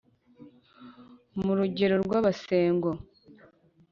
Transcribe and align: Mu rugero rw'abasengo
Mu 1.43 1.51
rugero 1.57 1.95
rw'abasengo 2.05 2.89